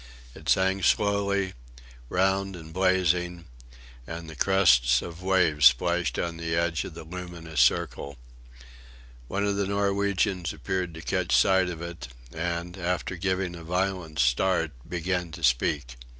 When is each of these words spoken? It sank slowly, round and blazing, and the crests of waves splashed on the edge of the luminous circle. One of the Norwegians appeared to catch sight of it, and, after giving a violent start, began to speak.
It 0.33 0.49
sank 0.49 0.83
slowly, 0.83 1.53
round 2.09 2.55
and 2.55 2.73
blazing, 2.73 3.45
and 4.07 4.27
the 4.27 4.35
crests 4.35 5.03
of 5.03 5.21
waves 5.21 5.67
splashed 5.67 6.17
on 6.17 6.37
the 6.37 6.55
edge 6.55 6.83
of 6.85 6.95
the 6.95 7.03
luminous 7.03 7.61
circle. 7.61 8.17
One 9.27 9.45
of 9.45 9.57
the 9.57 9.67
Norwegians 9.67 10.53
appeared 10.53 10.95
to 10.95 11.03
catch 11.03 11.35
sight 11.35 11.69
of 11.69 11.83
it, 11.83 12.07
and, 12.33 12.79
after 12.79 13.15
giving 13.15 13.55
a 13.55 13.63
violent 13.63 14.17
start, 14.17 14.71
began 14.89 15.29
to 15.33 15.43
speak. 15.43 15.97